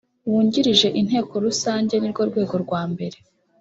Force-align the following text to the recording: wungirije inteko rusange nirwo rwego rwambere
wungirije 0.29 0.87
inteko 1.01 1.33
rusange 1.45 1.93
nirwo 1.97 2.21
rwego 2.29 2.55
rwambere 2.63 3.17